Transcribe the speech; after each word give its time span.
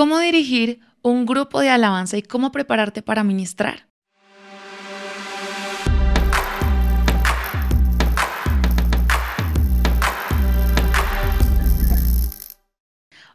cómo 0.00 0.18
dirigir 0.18 0.80
un 1.02 1.26
grupo 1.26 1.60
de 1.60 1.68
alabanza 1.68 2.16
y 2.16 2.22
cómo 2.22 2.52
prepararte 2.52 3.02
para 3.02 3.22
ministrar. 3.22 3.90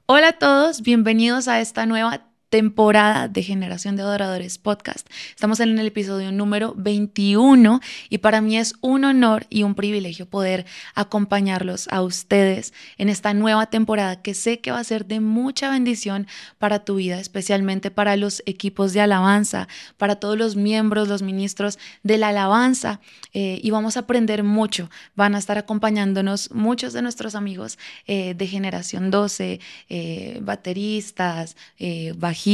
Hola 0.08 0.30
a 0.30 0.34
todos, 0.40 0.82
bienvenidos 0.82 1.48
a 1.48 1.62
esta 1.62 1.86
nueva 1.86 2.32
temporada 2.56 3.28
de 3.28 3.44
Generación 3.44 3.98
de 3.98 4.04
Adoradores 4.04 4.58
Podcast. 4.58 5.10
Estamos 5.32 5.60
en 5.60 5.78
el 5.78 5.88
episodio 5.88 6.32
número 6.32 6.74
21 6.78 7.82
y 8.10 8.20
para 8.20 8.40
mí 8.40 8.58
es 8.58 8.76
un 8.80 9.04
honor 9.04 9.46
y 9.50 9.64
un 9.64 9.76
privilegio 9.76 10.26
poder 10.26 10.66
acompañarlos 10.94 11.90
a 11.92 12.02
ustedes 12.02 12.72
en 12.98 13.10
esta 13.10 13.34
nueva 13.34 13.66
temporada 13.66 14.22
que 14.22 14.34
sé 14.34 14.62
que 14.62 14.72
va 14.72 14.80
a 14.80 14.86
ser 14.86 15.06
de 15.06 15.20
mucha 15.20 15.70
bendición 15.70 16.28
para 16.58 16.86
tu 16.86 16.96
vida, 16.96 17.20
especialmente 17.20 17.92
para 17.92 18.16
los 18.16 18.42
equipos 18.46 18.94
de 18.94 19.02
alabanza, 19.02 19.68
para 19.98 20.16
todos 20.16 20.38
los 20.38 20.56
miembros, 20.56 21.10
los 21.10 21.24
ministros 21.24 21.78
de 22.04 22.18
la 22.18 22.30
alabanza 22.30 23.02
eh, 23.34 23.60
y 23.62 23.70
vamos 23.72 23.98
a 23.98 24.02
aprender 24.02 24.44
mucho. 24.44 24.90
Van 25.14 25.36
a 25.36 25.40
estar 25.40 25.58
acompañándonos 25.58 26.52
muchos 26.52 26.94
de 26.94 27.02
nuestros 27.02 27.36
amigos 27.36 27.78
eh, 28.08 28.34
de 28.34 28.48
Generación 28.48 29.12
12, 29.12 29.60
eh, 29.90 30.40
bateristas, 30.42 31.58
bajistas, 32.16 32.45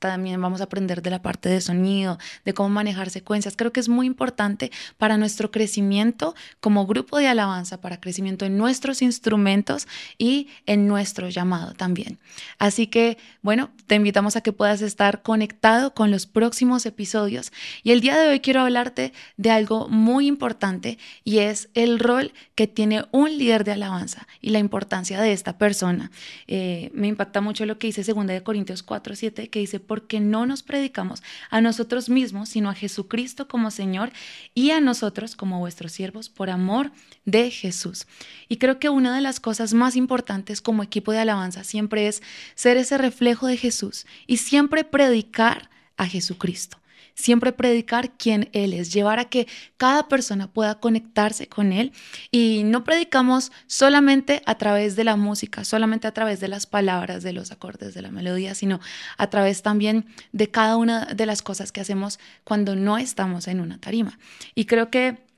también 0.00 0.40
vamos 0.40 0.60
a 0.60 0.64
aprender 0.64 1.00
de 1.00 1.10
la 1.10 1.22
parte 1.22 1.48
de 1.48 1.60
sonido, 1.60 2.18
de 2.44 2.54
cómo 2.54 2.70
manejar 2.70 3.08
secuencias. 3.10 3.54
Creo 3.56 3.72
que 3.72 3.78
es 3.78 3.88
muy 3.88 4.06
importante 4.06 4.72
para 4.98 5.16
nuestro 5.16 5.52
crecimiento 5.52 6.34
como 6.60 6.86
grupo 6.86 7.18
de 7.18 7.28
alabanza, 7.28 7.80
para 7.80 8.00
crecimiento 8.00 8.44
en 8.44 8.58
nuestros 8.58 9.00
instrumentos 9.00 9.86
y 10.18 10.48
en 10.66 10.88
nuestro 10.88 11.28
llamado 11.28 11.72
también. 11.74 12.18
Así 12.58 12.88
que, 12.88 13.16
bueno, 13.42 13.70
te 13.86 13.94
invitamos 13.94 14.34
a 14.34 14.40
que 14.40 14.52
puedas 14.52 14.82
estar 14.82 15.22
conectado 15.22 15.94
con 15.94 16.10
los 16.10 16.26
próximos 16.26 16.84
episodios. 16.84 17.52
Y 17.84 17.92
el 17.92 18.00
día 18.00 18.18
de 18.18 18.28
hoy 18.28 18.40
quiero 18.40 18.62
hablarte 18.62 19.12
de 19.36 19.50
algo 19.50 19.88
muy 19.88 20.26
importante 20.26 20.98
y 21.22 21.38
es 21.38 21.68
el 21.74 22.00
rol 22.00 22.32
que 22.56 22.66
tiene 22.66 23.04
un 23.12 23.38
líder 23.38 23.62
de 23.62 23.72
alabanza 23.72 24.26
y 24.40 24.50
la 24.50 24.58
importancia 24.58 25.20
de 25.20 25.32
esta 25.32 25.58
persona. 25.58 26.10
Eh, 26.48 26.90
me 26.92 27.06
impacta 27.06 27.40
mucho 27.40 27.66
lo 27.66 27.78
que 27.78 27.86
dice 27.86 28.02
2 28.02 28.42
Corintios 28.42 28.82
4 28.82 29.11
7, 29.16 29.48
que 29.48 29.58
dice, 29.60 29.80
porque 29.80 30.20
no 30.20 30.46
nos 30.46 30.62
predicamos 30.62 31.22
a 31.50 31.60
nosotros 31.60 32.08
mismos, 32.08 32.50
sino 32.50 32.70
a 32.70 32.74
Jesucristo 32.74 33.48
como 33.48 33.70
Señor 33.70 34.12
y 34.54 34.70
a 34.70 34.80
nosotros 34.80 35.36
como 35.36 35.58
vuestros 35.58 35.92
siervos 35.92 36.28
por 36.28 36.50
amor 36.50 36.92
de 37.24 37.50
Jesús. 37.50 38.06
Y 38.48 38.56
creo 38.56 38.78
que 38.78 38.88
una 38.88 39.14
de 39.14 39.20
las 39.20 39.40
cosas 39.40 39.74
más 39.74 39.96
importantes 39.96 40.60
como 40.60 40.82
equipo 40.82 41.12
de 41.12 41.18
alabanza 41.18 41.64
siempre 41.64 42.08
es 42.08 42.22
ser 42.54 42.76
ese 42.76 42.98
reflejo 42.98 43.46
de 43.46 43.56
Jesús 43.56 44.06
y 44.26 44.38
siempre 44.38 44.84
predicar 44.84 45.70
a 45.96 46.06
Jesucristo 46.06 46.81
siempre 47.14 47.52
predicar 47.52 48.12
quién 48.16 48.48
Él 48.52 48.72
es, 48.72 48.92
llevar 48.92 49.18
a 49.18 49.26
que 49.26 49.46
cada 49.76 50.08
persona 50.08 50.52
pueda 50.52 50.80
conectarse 50.80 51.48
con 51.48 51.72
Él 51.72 51.92
y 52.30 52.62
no 52.64 52.84
predicamos 52.84 53.52
solamente 53.66 54.42
a 54.46 54.56
través 54.56 54.96
de 54.96 55.04
la 55.04 55.16
música, 55.16 55.64
solamente 55.64 56.06
a 56.06 56.12
través 56.12 56.40
de 56.40 56.48
las 56.48 56.66
palabras, 56.66 57.22
de 57.22 57.32
los 57.32 57.52
acordes, 57.52 57.94
de 57.94 58.02
la 58.02 58.10
melodía, 58.10 58.54
sino 58.54 58.80
a 59.16 59.30
través 59.30 59.62
también 59.62 60.06
de 60.32 60.50
cada 60.50 60.76
una 60.76 61.06
de 61.06 61.26
las 61.26 61.42
cosas 61.42 61.72
que 61.72 61.80
hacemos 61.80 62.18
cuando 62.44 62.76
no 62.76 62.98
estamos 62.98 63.48
en 63.48 63.60
una 63.60 63.78
tarima. 63.78 64.18
Y 64.54 64.66
creo 64.66 64.90
que 64.90 65.31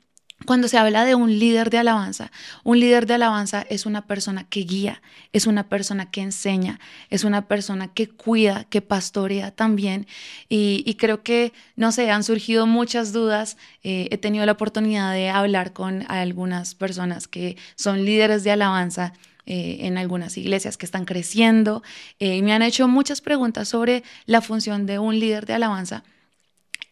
cuando 0.47 0.69
se 0.69 0.77
habla 0.77 1.05
de 1.05 1.15
un 1.15 1.39
líder 1.39 1.71
de 1.71 1.79
alabanza, 1.79 2.31
un 2.65 2.79
líder 2.79 3.07
de 3.07 3.15
alabanza 3.15 3.65
es 3.71 3.87
una 3.87 4.07
persona 4.07 4.45
que 4.45 4.61
guía, 4.61 5.01
es 5.33 5.47
una 5.47 5.69
persona 5.69 6.11
que 6.11 6.21
enseña, 6.21 6.81
es 7.09 7.25
una 7.25 7.49
persona 7.49 7.89
que 7.95 8.09
cuida, 8.09 8.65
que 8.65 8.83
pastorea 8.83 9.53
también. 9.53 10.07
Y, 10.49 10.95
creo 10.99 11.23
que, 11.23 11.53
no 11.77 11.93
sé, 11.93 12.11
han 12.11 12.25
surgido 12.25 12.67
muchas 12.67 13.13
dudas. 13.13 13.57
Eh, 13.83 14.09
he 14.11 14.19
tenido 14.19 14.45
la 14.45 14.53
oportunidad 14.53 15.13
de 15.13 15.31
hablar 15.31 15.73
con 15.73 16.05
algunas 16.11 16.75
personas 16.75 17.27
que 17.27 17.57
son 17.75 18.05
líderes 18.05 18.45
de 18.45 18.51
alabanza. 18.51 19.15
Eh, 19.47 19.81
en 19.81 19.99
algunas 19.99 20.39
iglesias 20.39 20.79
que 20.79 20.87
están 20.87 21.05
creciendo 21.05 21.83
eh, 22.19 22.37
y 22.37 22.41
me 22.41 22.55
han 22.55 22.63
hecho 22.63 22.89
muchas 22.89 23.21
preguntas 23.21 23.69
sobre 23.69 24.03
la 24.25 24.41
función 24.41 24.87
de 24.87 24.99
un 24.99 25.21
líder 25.21 25.45
de 25.45 25.53
alabanza 25.53 26.03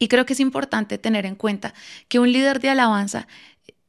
y 0.02 0.08
creo 0.08 0.26
que 0.26 0.32
es 0.32 0.40
importante 0.40 0.98
tener 0.98 1.26
en 1.26 1.36
cuenta 1.36 1.74
que 2.08 2.18
un 2.18 2.32
líder 2.32 2.58
de 2.58 2.70
alabanza 2.70 3.28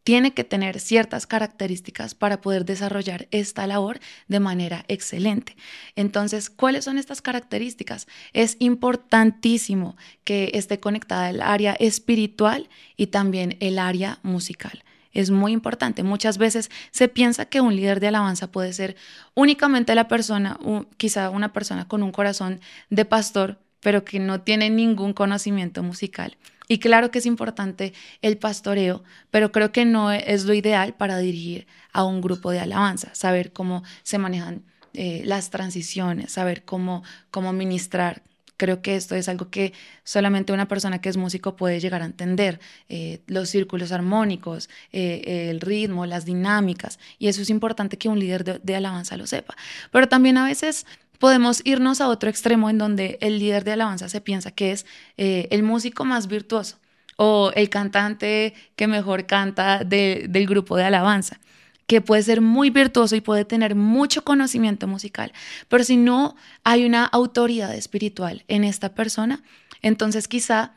tiene 0.03 0.31
que 0.35 0.43
tener 0.43 0.79
ciertas 0.79 1.25
características 1.25 2.13
para 2.13 2.39
poder 2.39 2.65
desarrollar 2.65 3.27
esta 3.31 3.65
labor 3.65 3.99
de 4.27 4.39
manera 4.39 4.85
excelente. 4.89 5.57
Entonces, 5.95 6.51
¿cuáles 6.51 6.85
son 6.85 6.99
estas 6.99 7.23
características? 7.23 8.05
Es 8.31 8.57
importantísimo 8.59 9.97
que 10.23 10.51
esté 10.53 10.79
conectada 10.79 11.31
el 11.31 11.41
área 11.41 11.73
espiritual 11.79 12.69
y 12.95 13.07
también 13.07 13.57
el 13.59 13.79
área 13.79 14.19
musical. 14.21 14.83
Es 15.13 15.31
muy 15.31 15.51
importante. 15.51 16.03
Muchas 16.03 16.37
veces 16.37 16.69
se 16.91 17.07
piensa 17.07 17.45
que 17.45 17.59
un 17.59 17.75
líder 17.75 17.99
de 17.99 18.09
alabanza 18.09 18.51
puede 18.51 18.71
ser 18.73 18.97
únicamente 19.33 19.95
la 19.95 20.07
persona, 20.07 20.59
quizá 20.97 21.31
una 21.31 21.53
persona 21.53 21.87
con 21.87 22.03
un 22.03 22.11
corazón 22.11 22.59
de 22.91 23.03
pastor, 23.03 23.63
pero 23.83 24.03
que 24.03 24.17
no 24.17 24.41
tiene 24.41 24.71
ningún 24.71 25.13
conocimiento 25.13 25.83
musical. 25.83 26.37
Y 26.67 26.79
claro 26.79 27.11
que 27.11 27.19
es 27.19 27.25
importante 27.25 27.93
el 28.21 28.37
pastoreo, 28.37 29.03
pero 29.29 29.51
creo 29.51 29.71
que 29.71 29.85
no 29.85 30.11
es 30.11 30.45
lo 30.45 30.53
ideal 30.53 30.95
para 30.95 31.19
dirigir 31.19 31.67
a 31.91 32.03
un 32.03 32.21
grupo 32.21 32.51
de 32.51 32.59
alabanza, 32.59 33.13
saber 33.13 33.51
cómo 33.51 33.83
se 34.01 34.17
manejan 34.17 34.63
eh, 34.93 35.21
las 35.25 35.49
transiciones, 35.49 36.31
saber 36.31 36.63
cómo, 36.63 37.03
cómo 37.31 37.51
ministrar. 37.51 38.23
Creo 38.55 38.81
que 38.81 38.95
esto 38.95 39.15
es 39.15 39.27
algo 39.27 39.49
que 39.49 39.73
solamente 40.03 40.53
una 40.53 40.67
persona 40.67 41.01
que 41.01 41.09
es 41.09 41.17
músico 41.17 41.55
puede 41.55 41.79
llegar 41.79 42.01
a 42.01 42.05
entender, 42.05 42.61
eh, 42.87 43.21
los 43.27 43.49
círculos 43.49 43.91
armónicos, 43.91 44.69
eh, 44.91 45.49
el 45.49 45.59
ritmo, 45.59 46.05
las 46.05 46.23
dinámicas, 46.23 46.97
y 47.19 47.27
eso 47.27 47.41
es 47.41 47.49
importante 47.49 47.97
que 47.97 48.07
un 48.07 48.19
líder 48.19 48.61
de 48.61 48.75
alabanza 48.75 49.17
lo 49.17 49.27
sepa. 49.27 49.55
Pero 49.91 50.07
también 50.07 50.37
a 50.37 50.45
veces 50.45 50.85
podemos 51.19 51.61
irnos 51.63 52.01
a 52.01 52.07
otro 52.09 52.29
extremo 52.29 52.69
en 52.69 52.77
donde 52.77 53.17
el 53.21 53.39
líder 53.39 53.63
de 53.63 53.73
alabanza 53.73 54.09
se 54.09 54.21
piensa 54.21 54.51
que 54.51 54.71
es 54.71 54.85
eh, 55.17 55.47
el 55.51 55.63
músico 55.63 56.05
más 56.05 56.27
virtuoso 56.27 56.77
o 57.17 57.51
el 57.55 57.69
cantante 57.69 58.53
que 58.75 58.87
mejor 58.87 59.25
canta 59.25 59.83
del 59.83 60.47
grupo 60.47 60.77
de 60.77 60.85
alabanza 60.85 61.39
que 61.87 62.01
puede 62.01 62.23
ser 62.23 62.41
muy 62.41 62.69
virtuoso 62.69 63.15
y 63.15 63.21
puede 63.21 63.45
tener 63.45 63.75
mucho 63.75 64.23
conocimiento 64.23 64.87
musical, 64.87 65.33
pero 65.67 65.83
si 65.83 65.97
no 65.97 66.35
hay 66.63 66.85
una 66.85 67.05
autoridad 67.05 67.75
espiritual 67.75 68.45
en 68.47 68.63
esta 68.63 68.95
persona, 68.95 69.43
entonces 69.81 70.27
quizá 70.27 70.73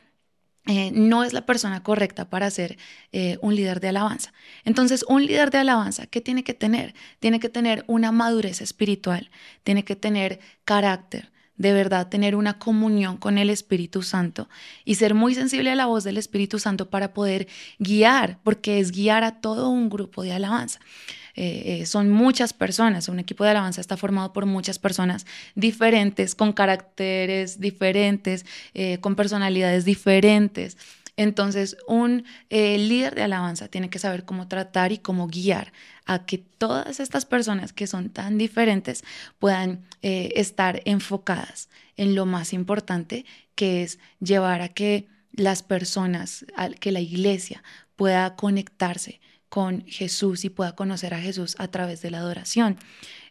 eh, 0.66 0.90
no 0.92 1.22
es 1.22 1.32
la 1.32 1.46
persona 1.46 1.82
correcta 1.82 2.28
para 2.28 2.50
ser 2.50 2.76
eh, 3.12 3.38
un 3.40 3.54
líder 3.54 3.78
de 3.80 3.88
alabanza. 3.88 4.32
Entonces, 4.64 5.04
un 5.08 5.24
líder 5.24 5.50
de 5.50 5.58
alabanza, 5.58 6.06
¿qué 6.06 6.20
tiene 6.20 6.42
que 6.42 6.54
tener? 6.54 6.94
Tiene 7.20 7.38
que 7.38 7.48
tener 7.48 7.84
una 7.86 8.10
madurez 8.10 8.60
espiritual, 8.60 9.30
tiene 9.62 9.84
que 9.84 9.94
tener 9.94 10.40
carácter, 10.64 11.30
de 11.56 11.72
verdad 11.72 12.08
tener 12.08 12.34
una 12.34 12.58
comunión 12.58 13.16
con 13.16 13.38
el 13.38 13.48
Espíritu 13.48 14.02
Santo 14.02 14.48
y 14.84 14.96
ser 14.96 15.14
muy 15.14 15.34
sensible 15.34 15.70
a 15.70 15.76
la 15.76 15.86
voz 15.86 16.04
del 16.04 16.18
Espíritu 16.18 16.58
Santo 16.58 16.90
para 16.90 17.14
poder 17.14 17.46
guiar, 17.78 18.40
porque 18.42 18.80
es 18.80 18.90
guiar 18.90 19.24
a 19.24 19.40
todo 19.40 19.68
un 19.68 19.88
grupo 19.88 20.22
de 20.22 20.32
alabanza. 20.32 20.80
Eh, 21.36 21.80
eh, 21.82 21.86
son 21.86 22.10
muchas 22.10 22.54
personas, 22.54 23.08
un 23.08 23.18
equipo 23.18 23.44
de 23.44 23.50
alabanza 23.50 23.82
está 23.82 23.98
formado 23.98 24.32
por 24.32 24.46
muchas 24.46 24.78
personas 24.78 25.26
diferentes, 25.54 26.34
con 26.34 26.54
caracteres 26.54 27.60
diferentes, 27.60 28.46
eh, 28.72 28.98
con 29.00 29.16
personalidades 29.16 29.84
diferentes. 29.84 30.78
Entonces, 31.18 31.78
un 31.88 32.24
líder 32.50 33.14
de 33.14 33.22
alabanza 33.22 33.68
tiene 33.68 33.88
que 33.88 33.98
saber 33.98 34.26
cómo 34.26 34.48
tratar 34.48 34.92
y 34.92 34.98
cómo 34.98 35.28
guiar 35.28 35.72
a 36.04 36.26
que 36.26 36.36
todas 36.36 37.00
estas 37.00 37.24
personas 37.24 37.72
que 37.72 37.86
son 37.86 38.10
tan 38.10 38.36
diferentes 38.36 39.02
puedan 39.38 39.86
estar 40.02 40.82
enfocadas 40.84 41.70
en 41.96 42.14
lo 42.14 42.26
más 42.26 42.52
importante, 42.52 43.24
que 43.54 43.82
es 43.82 43.98
llevar 44.20 44.60
a 44.60 44.68
que 44.68 45.08
las 45.32 45.62
personas, 45.62 46.44
a 46.54 46.68
que 46.68 46.92
la 46.92 47.00
iglesia 47.00 47.62
pueda 47.96 48.36
conectarse 48.36 49.20
con 49.48 49.84
Jesús 49.86 50.44
y 50.44 50.50
pueda 50.50 50.74
conocer 50.74 51.14
a 51.14 51.20
Jesús 51.20 51.56
a 51.58 51.68
través 51.68 52.02
de 52.02 52.10
la 52.10 52.18
adoración. 52.18 52.78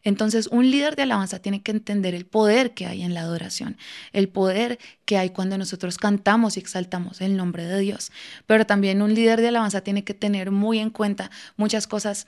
Entonces, 0.03 0.47
un 0.47 0.69
líder 0.69 0.95
de 0.95 1.03
alabanza 1.03 1.39
tiene 1.39 1.63
que 1.63 1.71
entender 1.71 2.13
el 2.13 2.25
poder 2.25 2.73
que 2.73 2.85
hay 2.85 3.01
en 3.01 3.13
la 3.13 3.21
adoración, 3.21 3.77
el 4.13 4.29
poder 4.29 4.77
que 5.06 5.17
hay 5.17 5.31
cuando 5.31 5.57
nosotros 5.57 5.97
cantamos 5.97 6.57
y 6.57 6.59
exaltamos 6.59 7.21
el 7.21 7.35
nombre 7.35 7.65
de 7.65 7.79
Dios. 7.79 8.12
Pero 8.45 8.65
también 8.65 9.01
un 9.01 9.15
líder 9.15 9.41
de 9.41 9.47
alabanza 9.47 9.81
tiene 9.81 10.03
que 10.03 10.13
tener 10.13 10.51
muy 10.51 10.79
en 10.79 10.91
cuenta 10.91 11.31
muchas 11.57 11.88
cosas 11.88 12.27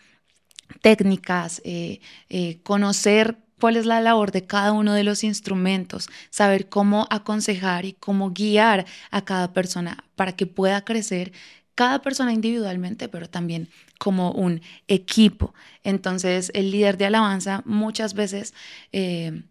técnicas, 0.82 1.62
eh, 1.64 2.00
eh, 2.30 2.60
conocer 2.64 3.38
cuál 3.60 3.78
es 3.78 3.86
la 3.86 4.02
labor 4.02 4.32
de 4.32 4.46
cada 4.46 4.72
uno 4.72 4.94
de 4.94 5.04
los 5.04 5.24
instrumentos, 5.24 6.10
saber 6.30 6.70
cómo 6.70 7.08
aconsejar 7.10 7.86
y 7.86 7.94
cómo 7.94 8.32
guiar 8.32 8.86
a 9.12 9.24
cada 9.24 9.54
persona 9.54 10.04
para 10.16 10.36
que 10.36 10.46
pueda 10.46 10.84
crecer 10.84 11.32
cada 11.78 12.02
persona 12.02 12.34
individualmente, 12.34 13.08
pero 13.08 13.30
también 13.30 13.70
como 13.98 14.32
un 14.32 14.62
equipo. 14.90 15.54
Entonces, 15.84 16.52
el 16.54 16.72
líder 16.72 16.98
de 16.98 17.06
alabanza 17.06 17.62
muchas 17.66 18.14
veces... 18.14 18.54
Eh, 18.92 19.44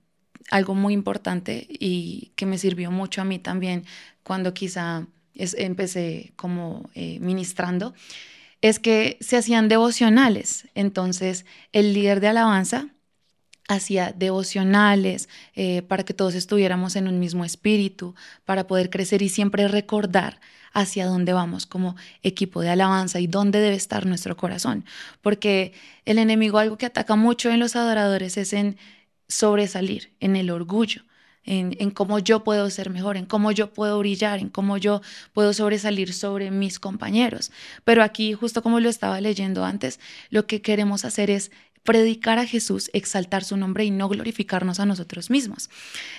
algo 0.51 0.77
muy 0.77 0.95
importante 0.95 1.67
y 1.69 2.31
que 2.37 2.47
me 2.47 2.59
sirvió 2.59 2.93
mucho 2.93 3.21
a 3.21 3.25
mí 3.25 3.41
también 3.41 3.85
cuando 4.23 4.55
quizá 4.55 5.07
empecé 5.35 6.33
como 6.37 6.89
eh, 6.95 7.19
ministrando, 7.21 7.95
es 8.63 8.79
que 8.79 9.19
se 9.21 9.37
hacían 9.37 9.69
devocionales. 9.69 10.69
Entonces, 10.75 11.45
el 11.73 11.93
líder 11.93 12.21
de 12.21 12.29
alabanza 12.29 12.89
hacía 13.69 14.13
devocionales 14.17 15.29
eh, 15.55 15.83
para 15.83 16.05
que 16.05 16.15
todos 16.15 16.35
estuviéramos 16.35 16.97
en 16.97 17.09
un 17.09 17.19
mismo 17.19 17.45
espíritu, 17.45 18.15
para 18.45 18.67
poder 18.67 18.91
crecer 18.91 19.23
y 19.23 19.29
siempre 19.29 19.69
recordar 19.69 20.41
hacia 20.73 21.07
dónde 21.07 21.33
vamos 21.33 21.65
como 21.67 21.97
equipo 22.23 22.61
de 22.61 22.71
alabanza 22.71 23.19
y 23.19 23.27
dónde 23.27 23.61
debe 23.61 23.77
estar 23.77 24.07
nuestro 24.07 24.37
corazón. 24.37 24.85
Porque 25.23 25.73
el 26.05 26.19
enemigo 26.19 26.59
algo 26.59 26.77
que 26.79 26.87
ataca 26.87 27.17
mucho 27.17 27.51
en 27.51 27.61
los 27.61 27.77
adoradores 27.77 28.37
es 28.37 28.53
en 28.53 28.77
sobresalir, 29.27 30.13
en 30.21 30.37
el 30.37 30.51
orgullo 30.51 31.03
en, 31.47 31.91
cómo 31.91 32.19
yo 32.19 32.45
puedo 32.45 32.69
ser 32.71 32.91
mejor, 32.91 33.17
en 33.17 33.25
cómo 33.25 33.53
yo 33.53 33.73
puedo 33.73 33.99
brillar, 34.01 34.41
en 34.41 34.49
cómo 34.49 34.77
yo 34.77 35.01
puedo 35.33 35.53
sobresalir 35.53 36.13
sobre 36.13 36.51
mis 36.51 36.79
compañeros. 36.79 37.53
Pero 37.85 38.03
aquí, 38.03 38.35
justo 38.35 38.63
como 38.63 38.81
lo 38.81 38.89
estaba 38.89 39.21
leyendo 39.21 39.65
antes, 39.65 40.01
lo 40.31 40.47
que 40.47 40.61
queremos 40.61 41.05
hacer 41.05 41.31
es 41.31 41.53
predicar 41.87 42.39
a 42.39 42.45
Jesús, 42.45 42.91
exaltar 42.93 43.43
su 43.45 43.57
nombre 43.57 43.87
y 43.87 43.91
no 43.91 44.11
glorificarnos 44.11 44.79
a 44.79 44.85
nosotros 44.85 45.31
mismos. 45.31 45.71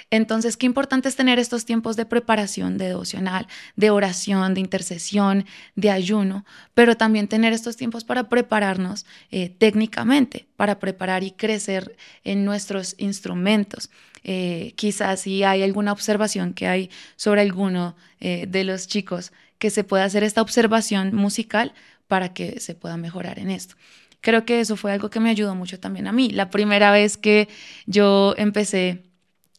Entonces, 0.10 0.58
qué 0.58 0.66
importante 0.66 1.08
es 1.08 1.16
tener 1.16 1.38
estos 1.38 1.66
tiempos 1.66 1.96
de 1.96 2.08
preparación, 2.08 2.80
de 2.80 2.88
devocional, 2.88 3.48
de 3.76 3.92
oración, 3.92 4.56
de 4.56 4.62
intercesión, 4.62 5.46
de 5.76 5.92
ayuno, 5.92 6.44
pero 6.74 6.98
también 6.98 7.28
tener 7.28 7.54
estos 7.54 7.78
tiempos 7.78 8.04
para 8.04 8.30
prepararnos 8.30 9.06
eh, 9.30 9.50
técnicamente, 9.50 10.48
para 10.56 10.80
preparar 10.80 11.24
y 11.24 11.30
crecer 11.30 11.96
en 12.24 12.46
nuestros 12.46 12.96
instrumentos. 12.98 13.92
Eh, 14.24 14.74
quizás 14.76 15.22
si 15.22 15.44
hay 15.44 15.62
alguna 15.62 15.92
observación 15.92 16.54
que 16.54 16.68
hay 16.68 16.90
sobre 17.16 17.42
alguno 17.42 17.96
eh, 18.20 18.48
de 18.48 18.64
los 18.64 18.88
chicos, 18.88 19.32
que 19.60 19.70
se 19.70 19.84
pueda 19.84 20.04
hacer 20.04 20.24
esta 20.24 20.42
observación 20.42 21.16
musical 21.16 21.74
para 22.08 22.34
que 22.34 22.60
se 22.60 22.76
pueda 22.76 22.98
mejorar 22.98 23.40
en 23.40 23.50
esto. 23.50 23.76
Creo 24.22 24.46
que 24.46 24.60
eso 24.60 24.76
fue 24.76 24.92
algo 24.92 25.10
que 25.10 25.20
me 25.20 25.30
ayudó 25.30 25.56
mucho 25.56 25.80
también 25.80 26.08
a 26.08 26.12
mí. 26.12 26.30
La 26.30 26.50
primera 26.50 26.92
vez 26.92 27.18
que 27.18 27.48
yo 27.86 28.34
empecé 28.38 29.04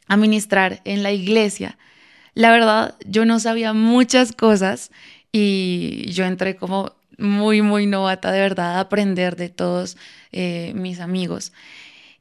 a 0.06 0.16
ministrar 0.16 0.80
en 0.84 1.02
la 1.02 1.12
iglesia, 1.12 1.78
la 2.34 2.50
verdad, 2.50 2.96
yo 3.06 3.24
no 3.24 3.40
sabía 3.40 3.72
muchas 3.72 4.32
cosas 4.32 4.90
y 5.32 6.10
yo 6.12 6.24
entré 6.24 6.56
como 6.56 6.92
muy, 7.18 7.62
muy 7.62 7.86
novata 7.86 8.30
de 8.30 8.40
verdad 8.40 8.76
a 8.76 8.80
aprender 8.80 9.36
de 9.36 9.48
todos 9.48 9.96
eh, 10.32 10.72
mis 10.74 11.00
amigos. 11.00 11.52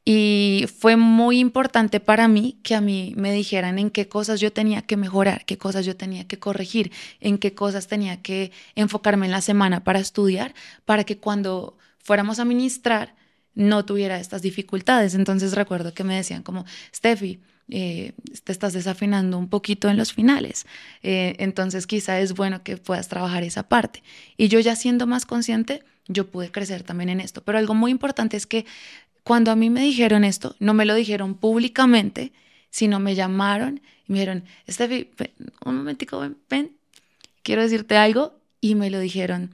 Y 0.10 0.66
fue 0.80 0.96
muy 0.96 1.38
importante 1.40 2.00
para 2.00 2.30
mí 2.30 2.58
que 2.64 2.76
a 2.76 2.82
mí 2.82 3.14
me 3.18 3.34
dijeran 3.34 3.78
en 3.78 3.92
qué 3.92 4.08
cosas 4.08 4.40
yo 4.40 4.54
tenía 4.54 4.82
que 4.82 4.96
mejorar, 4.96 5.44
qué 5.46 5.58
cosas 5.58 5.86
yo 5.86 5.98
tenía 5.98 6.26
que 6.26 6.40
corregir, 6.40 6.94
en 7.20 7.38
qué 7.38 7.54
cosas 7.54 7.88
tenía 7.88 8.22
que 8.22 8.52
enfocarme 8.76 9.26
en 9.26 9.34
la 9.34 9.42
semana 9.42 9.84
para 9.84 10.00
estudiar, 10.00 10.56
para 10.86 11.04
que 11.04 11.18
cuando 11.18 11.78
fuéramos 12.08 12.40
a 12.40 12.46
ministrar 12.46 13.14
no 13.54 13.84
tuviera 13.84 14.18
estas 14.18 14.42
dificultades. 14.42 15.14
Entonces 15.14 15.54
recuerdo 15.54 15.94
que 15.94 16.06
me 16.06 16.16
decían 16.16 16.42
como, 16.42 16.64
Steffi, 16.96 17.42
eh, 17.70 18.14
te 18.46 18.54
estás 18.54 18.72
desafinando 18.72 19.38
un 19.38 19.50
poquito 19.50 19.90
en 19.90 19.98
los 19.98 20.14
finales, 20.14 20.66
eh, 21.04 21.36
entonces 21.40 21.86
quizá 21.86 22.22
es 22.22 22.34
bueno 22.34 22.64
que 22.64 22.78
puedas 22.78 23.10
trabajar 23.10 23.44
esa 23.44 23.64
parte. 23.64 24.04
Y 24.38 24.48
yo 24.48 24.62
ya 24.62 24.78
siendo 24.78 25.06
más 25.06 25.26
consciente, 25.26 25.84
yo 26.08 26.28
pude 26.28 26.50
crecer 26.50 26.84
también 26.84 27.10
en 27.10 27.20
esto. 27.20 27.44
Pero 27.44 27.58
algo 27.58 27.74
muy 27.74 27.92
importante 27.92 28.38
es 28.38 28.48
que 28.48 28.66
cuando 29.24 29.52
a 29.52 29.58
mí 29.58 29.70
me 29.70 29.82
dijeron 29.82 30.24
esto, 30.24 30.56
no 30.60 30.74
me 30.74 30.86
lo 30.86 30.96
dijeron 30.96 31.34
públicamente, 31.34 32.32
sino 32.70 33.02
me 33.02 33.16
llamaron 33.16 33.82
y 34.08 34.14
me 34.14 34.20
dijeron, 34.20 34.46
Steffi, 34.70 35.10
un 35.66 35.76
momentico, 35.76 36.26
ven, 36.50 36.72
quiero 37.44 37.64
decirte 37.64 37.98
algo. 37.98 38.38
Y 38.60 38.74
me 38.76 38.90
lo 38.90 39.00
dijeron 39.00 39.54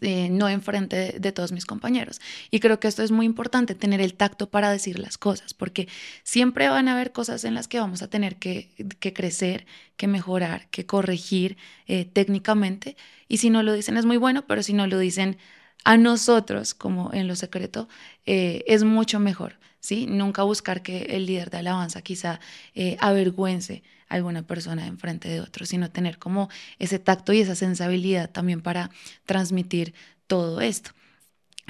eh, 0.00 0.28
no 0.30 0.48
enfrente 0.48 0.96
de, 0.96 1.18
de, 1.18 1.32
todos 1.32 1.52
mis 1.52 1.66
compañeros. 1.66 2.20
Y 2.50 2.60
creo 2.60 2.80
que 2.80 2.88
esto 2.88 3.02
es 3.02 3.10
muy 3.10 3.26
importante, 3.26 3.74
tener 3.74 4.00
el 4.00 4.14
tacto 4.14 4.48
para 4.48 4.70
decir 4.70 4.98
las 4.98 5.18
cosas, 5.18 5.54
porque 5.54 5.88
siempre 6.22 6.68
van 6.68 6.88
a 6.88 6.94
haber 6.94 7.12
cosas 7.12 7.44
en 7.44 7.54
las 7.54 7.68
que 7.68 7.80
vamos 7.80 8.02
a 8.02 8.08
tener 8.08 8.36
que, 8.36 8.70
crecer, 9.14 9.66
que 9.96 10.06
mejorar, 10.06 10.68
que 10.70 10.86
corregir 10.86 11.56
eh, 11.86 12.04
técnicamente. 12.04 12.96
Y 13.28 13.38
si 13.38 13.50
no 13.50 13.62
lo 13.62 13.72
dicen 13.72 13.96
es 13.96 14.06
muy 14.06 14.16
bueno, 14.16 14.46
pero 14.46 14.62
si 14.62 14.72
no 14.72 14.86
lo 14.86 14.98
dicen 14.98 15.38
a 15.84 15.96
nosotros, 15.96 16.74
como 16.74 17.12
en 17.12 17.28
lo 17.28 17.36
secreto, 17.36 17.88
eh, 18.26 18.64
es 18.66 18.84
mucho 18.84 19.20
mejor, 19.20 19.58
¿sí? 19.84 20.06
Nunca 20.06 20.42
buscar 20.44 20.80
que 20.80 21.02
el 21.10 21.26
líder 21.26 21.50
de 21.50 21.58
alabanza 21.58 22.00
quizá 22.00 22.40
eh, 22.74 22.96
avergüence 23.00 23.82
a 24.08 24.14
alguna 24.14 24.42
persona 24.42 24.86
en 24.86 24.98
frente 24.98 25.28
de 25.28 25.42
otro, 25.42 25.66
sino 25.66 25.90
tener 25.90 26.18
como 26.18 26.48
ese 26.78 26.98
tacto 26.98 27.34
y 27.34 27.40
esa 27.40 27.54
sensibilidad 27.54 28.30
también 28.30 28.62
para 28.62 28.90
transmitir 29.26 29.92
todo 30.26 30.62
esto. 30.62 30.92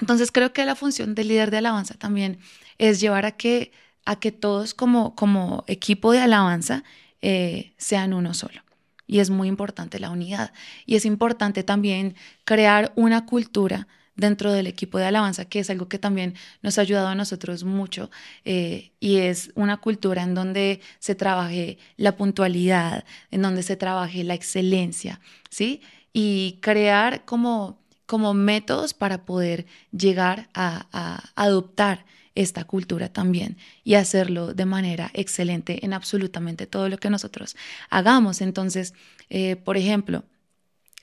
Entonces 0.00 0.30
creo 0.30 0.52
que 0.52 0.64
la 0.64 0.76
función 0.76 1.16
del 1.16 1.26
líder 1.26 1.50
de 1.50 1.58
alabanza 1.58 1.94
también 1.94 2.38
es 2.78 3.00
llevar 3.00 3.26
a 3.26 3.32
que, 3.32 3.72
a 4.04 4.14
que 4.20 4.30
todos 4.30 4.74
como, 4.74 5.16
como 5.16 5.64
equipo 5.66 6.12
de 6.12 6.20
alabanza 6.20 6.84
eh, 7.20 7.74
sean 7.78 8.14
uno 8.14 8.32
solo. 8.32 8.62
Y 9.08 9.18
es 9.18 9.28
muy 9.28 9.48
importante 9.48 9.98
la 9.98 10.10
unidad. 10.10 10.52
Y 10.86 10.94
es 10.94 11.04
importante 11.04 11.64
también 11.64 12.14
crear 12.44 12.92
una 12.94 13.26
cultura 13.26 13.88
dentro 14.16 14.52
del 14.52 14.66
equipo 14.66 14.98
de 14.98 15.06
alabanza, 15.06 15.44
que 15.44 15.60
es 15.60 15.70
algo 15.70 15.88
que 15.88 15.98
también 15.98 16.34
nos 16.62 16.78
ha 16.78 16.82
ayudado 16.82 17.08
a 17.08 17.14
nosotros 17.14 17.64
mucho, 17.64 18.10
eh, 18.44 18.92
y 19.00 19.16
es 19.16 19.50
una 19.54 19.78
cultura 19.78 20.22
en 20.22 20.34
donde 20.34 20.80
se 20.98 21.14
trabaje 21.14 21.78
la 21.96 22.16
puntualidad, 22.16 23.04
en 23.30 23.42
donde 23.42 23.62
se 23.62 23.76
trabaje 23.76 24.24
la 24.24 24.34
excelencia, 24.34 25.20
¿sí? 25.50 25.82
Y 26.12 26.58
crear 26.60 27.24
como, 27.24 27.78
como 28.06 28.34
métodos 28.34 28.94
para 28.94 29.24
poder 29.24 29.66
llegar 29.90 30.48
a, 30.54 31.30
adoptar 31.34 32.04
esta 32.36 32.64
cultura 32.64 33.12
también 33.12 33.56
y 33.84 33.94
hacerlo 33.94 34.54
de 34.54 34.64
manera 34.64 35.10
excelente 35.14 35.84
en 35.84 35.92
absolutamente 35.92 36.66
todo 36.66 36.88
lo 36.88 36.98
que 36.98 37.08
nosotros 37.08 37.56
hagamos. 37.90 38.40
Entonces, 38.40 38.92
eh, 39.30 39.54
por 39.54 39.76
ejemplo, 39.76 40.24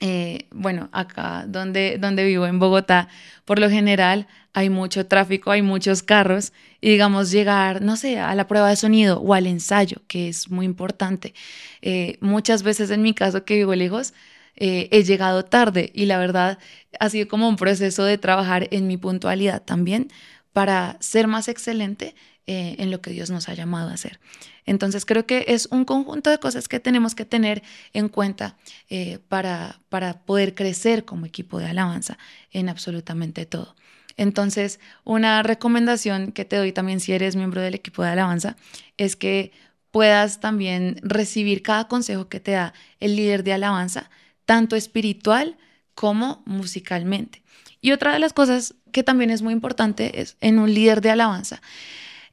eh, 0.04 0.48
bueno, 0.50 0.88
acá 0.90 1.44
donde, 1.46 1.96
donde 1.96 2.24
vivo 2.24 2.44
en 2.46 2.58
Bogotá, 2.58 3.06
por 3.44 3.60
lo 3.60 3.70
general 3.70 4.26
hay 4.52 4.68
mucho 4.68 5.06
tráfico, 5.06 5.52
hay 5.52 5.62
muchos 5.62 6.02
carros 6.02 6.52
y 6.80 6.90
digamos 6.90 7.30
llegar, 7.30 7.82
no 7.82 7.94
sé, 7.94 8.18
a 8.18 8.34
la 8.34 8.48
prueba 8.48 8.68
de 8.68 8.74
sonido 8.74 9.20
o 9.20 9.32
al 9.32 9.46
ensayo, 9.46 9.98
que 10.08 10.28
es 10.28 10.50
muy 10.50 10.66
importante. 10.66 11.34
Eh, 11.82 12.18
muchas 12.20 12.64
veces 12.64 12.90
en 12.90 13.02
mi 13.02 13.14
caso 13.14 13.44
que 13.44 13.54
vivo 13.54 13.76
lejos, 13.76 14.12
eh, 14.56 14.88
he 14.90 15.04
llegado 15.04 15.44
tarde 15.44 15.92
y 15.94 16.06
la 16.06 16.18
verdad 16.18 16.58
ha 16.98 17.08
sido 17.08 17.28
como 17.28 17.48
un 17.48 17.54
proceso 17.54 18.02
de 18.02 18.18
trabajar 18.18 18.66
en 18.72 18.88
mi 18.88 18.96
puntualidad 18.96 19.62
también 19.62 20.08
para 20.52 20.96
ser 20.98 21.28
más 21.28 21.46
excelente 21.46 22.16
en 22.46 22.90
lo 22.90 23.00
que 23.00 23.10
Dios 23.10 23.30
nos 23.30 23.48
ha 23.48 23.54
llamado 23.54 23.90
a 23.90 23.94
hacer. 23.94 24.18
Entonces 24.66 25.04
creo 25.04 25.26
que 25.26 25.44
es 25.48 25.66
un 25.70 25.84
conjunto 25.84 26.30
de 26.30 26.38
cosas 26.38 26.68
que 26.68 26.80
tenemos 26.80 27.14
que 27.14 27.24
tener 27.24 27.62
en 27.92 28.08
cuenta 28.08 28.56
eh, 28.90 29.18
para, 29.28 29.80
para 29.88 30.20
poder 30.24 30.54
crecer 30.54 31.04
como 31.04 31.26
equipo 31.26 31.58
de 31.58 31.66
alabanza 31.66 32.18
en 32.50 32.68
absolutamente 32.68 33.46
todo. 33.46 33.74
Entonces, 34.16 34.78
una 35.04 35.42
recomendación 35.42 36.32
que 36.32 36.44
te 36.44 36.56
doy 36.56 36.72
también 36.72 37.00
si 37.00 37.12
eres 37.12 37.34
miembro 37.34 37.62
del 37.62 37.74
equipo 37.74 38.02
de 38.02 38.10
alabanza 38.10 38.56
es 38.98 39.16
que 39.16 39.52
puedas 39.90 40.40
también 40.40 40.98
recibir 41.02 41.62
cada 41.62 41.88
consejo 41.88 42.28
que 42.28 42.40
te 42.40 42.52
da 42.52 42.74
el 43.00 43.16
líder 43.16 43.42
de 43.42 43.54
alabanza, 43.54 44.10
tanto 44.44 44.76
espiritual 44.76 45.56
como 45.94 46.42
musicalmente. 46.44 47.42
Y 47.80 47.92
otra 47.92 48.12
de 48.12 48.18
las 48.18 48.32
cosas 48.32 48.74
que 48.92 49.02
también 49.02 49.30
es 49.30 49.42
muy 49.42 49.52
importante 49.52 50.20
es 50.20 50.36
en 50.40 50.58
un 50.58 50.72
líder 50.72 51.00
de 51.00 51.10
alabanza 51.10 51.60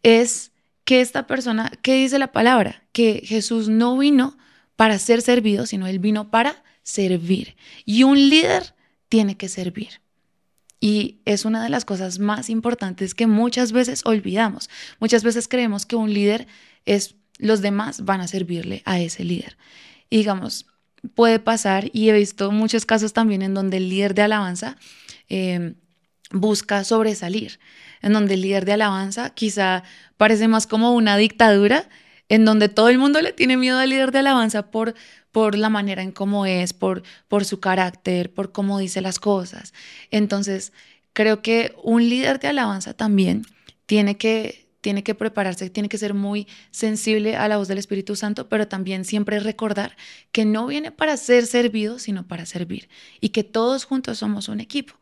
es 0.03 0.51
que 0.83 1.01
esta 1.01 1.27
persona, 1.27 1.71
¿qué 1.81 1.95
dice 1.95 2.19
la 2.19 2.31
palabra? 2.31 2.83
Que 2.91 3.21
Jesús 3.25 3.69
no 3.69 3.97
vino 3.97 4.37
para 4.75 4.97
ser 4.97 5.21
servido, 5.21 5.65
sino 5.65 5.87
él 5.87 5.99
vino 5.99 6.31
para 6.31 6.63
servir. 6.83 7.55
Y 7.85 8.03
un 8.03 8.17
líder 8.17 8.75
tiene 9.07 9.37
que 9.37 9.49
servir. 9.49 10.01
Y 10.79 11.19
es 11.25 11.45
una 11.45 11.61
de 11.61 11.69
las 11.69 11.85
cosas 11.85 12.19
más 12.19 12.49
importantes 12.49 13.13
que 13.13 13.27
muchas 13.27 13.71
veces 13.71 14.01
olvidamos. 14.05 14.69
Muchas 14.99 15.23
veces 15.23 15.47
creemos 15.47 15.85
que 15.85 15.95
un 15.95 16.13
líder 16.13 16.47
es 16.85 17.15
los 17.37 17.61
demás 17.61 18.05
van 18.05 18.21
a 18.21 18.27
servirle 18.27 18.81
a 18.85 18.99
ese 18.99 19.23
líder. 19.23 19.57
Y 20.09 20.17
digamos, 20.17 20.67
puede 21.15 21.39
pasar, 21.39 21.89
y 21.93 22.09
he 22.09 22.13
visto 22.13 22.51
muchos 22.51 22.85
casos 22.85 23.13
también 23.13 23.41
en 23.41 23.53
donde 23.53 23.77
el 23.77 23.89
líder 23.89 24.13
de 24.13 24.21
alabanza 24.23 24.77
eh, 25.29 25.73
busca 26.31 26.83
sobresalir 26.83 27.59
en 28.01 28.13
donde 28.13 28.35
el 28.35 28.41
líder 28.41 28.65
de 28.65 28.73
alabanza 28.73 29.31
quizá 29.31 29.83
parece 30.17 30.47
más 30.47 30.67
como 30.67 30.93
una 30.93 31.17
dictadura, 31.17 31.89
en 32.29 32.45
donde 32.45 32.69
todo 32.69 32.89
el 32.89 32.97
mundo 32.97 33.21
le 33.21 33.33
tiene 33.33 33.57
miedo 33.57 33.79
al 33.79 33.89
líder 33.89 34.11
de 34.11 34.19
alabanza 34.19 34.69
por, 34.69 34.93
por 35.31 35.57
la 35.57 35.69
manera 35.69 36.03
en 36.03 36.11
cómo 36.11 36.45
es, 36.45 36.73
por, 36.73 37.03
por 37.27 37.45
su 37.45 37.59
carácter, 37.59 38.31
por 38.31 38.51
cómo 38.51 38.79
dice 38.79 39.01
las 39.01 39.19
cosas. 39.19 39.73
Entonces, 40.11 40.71
creo 41.13 41.41
que 41.41 41.73
un 41.83 42.07
líder 42.07 42.39
de 42.39 42.49
alabanza 42.49 42.93
también 42.93 43.43
tiene 43.85 44.17
que 44.17 44.69
tiene 44.81 45.03
que 45.03 45.13
prepararse, 45.13 45.69
tiene 45.69 45.89
que 45.89 45.97
ser 45.97 46.13
muy 46.13 46.47
sensible 46.71 47.35
a 47.35 47.49
la 47.49 47.57
voz 47.57 47.67
del 47.67 47.79
Espíritu 47.79 48.15
Santo, 48.15 48.47
pero 48.47 48.69
también 48.69 49.03
siempre 49.03 49.39
recordar 49.41 49.97
que 50.31 50.45
no 50.45 50.67
viene 50.67 50.91
para 50.91 51.17
ser 51.17 51.47
servido, 51.47 51.99
sino 51.99 52.25
para 52.25 52.45
servir 52.45 52.87
y 53.19 53.29
que 53.29 53.43
todos 53.43 53.83
juntos 53.83 54.19
somos 54.19 54.47
un 54.47 54.61
equipo. 54.61 54.93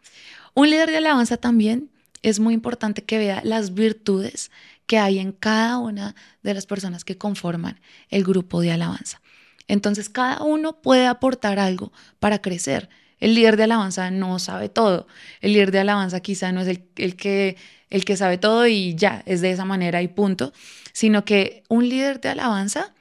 Un 0.58 0.72
líder 0.72 0.90
de 0.90 0.98
alabanza 0.98 1.38
también 1.38 1.92
es 2.24 2.40
muy 2.40 2.56
importante 2.56 3.04
que 3.04 3.20
vea 3.20 3.42
las 3.44 3.76
virtudes 3.76 4.50
que 4.88 4.98
hay 4.98 5.20
en 5.20 5.32
cada 5.32 5.78
una 5.78 6.16
de 6.42 6.56
las 6.56 6.66
personas 6.66 7.06
que 7.06 7.16
conforman 7.16 7.80
el 8.10 8.24
grupo 8.24 8.62
de 8.62 8.72
alabanza. 8.72 9.22
Entonces 9.68 10.10
cada 10.10 10.42
uno 10.42 10.82
puede 10.82 11.06
aportar 11.06 11.60
algo 11.60 11.94
para 12.20 12.42
crecer. 12.42 12.90
El 13.20 13.36
líder 13.36 13.56
de 13.56 13.66
alabanza 13.66 14.10
no 14.10 14.40
sabe 14.40 14.68
todo. 14.68 15.06
El 15.42 15.54
líder 15.54 15.70
de 15.70 15.82
alabanza 15.82 16.22
quizá 16.22 16.52
no 16.52 16.62
es 16.62 16.70
el, 16.70 16.90
el 16.96 17.16
que 17.16 17.56
el 17.92 18.04
que 18.04 18.18
sabe 18.18 18.40
todo 18.40 18.66
y 18.66 18.96
ya, 18.96 19.22
es 19.28 19.42
de 19.42 19.52
esa 19.52 19.64
manera 19.64 20.02
y 20.02 20.08
punto, 20.08 20.54
sino 20.92 21.24
que 21.24 21.66
un 21.70 21.88
líder 21.88 22.20
de 22.20 22.30
alabanza 22.30 22.96